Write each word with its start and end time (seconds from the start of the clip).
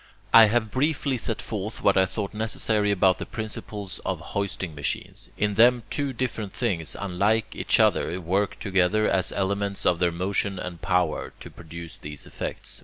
I 0.33 0.45
have 0.45 0.71
briefly 0.71 1.19
set 1.19 1.43
forth 1.43 1.83
what 1.83 1.95
I 1.95 2.07
thought 2.07 2.33
necessary 2.33 2.89
about 2.89 3.19
the 3.19 3.25
principles 3.27 3.99
of 4.03 4.19
hoisting 4.19 4.73
machines. 4.73 5.29
In 5.37 5.53
them 5.53 5.83
two 5.91 6.11
different 6.11 6.53
things, 6.53 6.95
unlike 6.99 7.55
each 7.55 7.79
other, 7.79 8.19
work 8.19 8.57
together, 8.59 9.07
as 9.07 9.31
elements 9.31 9.85
of 9.85 9.99
their 9.99 10.11
motion 10.11 10.57
and 10.57 10.81
power, 10.81 11.33
to 11.39 11.51
produce 11.51 11.97
these 11.97 12.25
effects. 12.25 12.79